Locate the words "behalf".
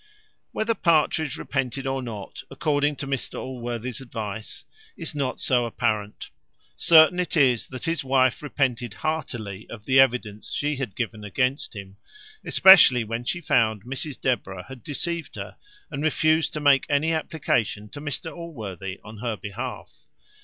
19.37-19.91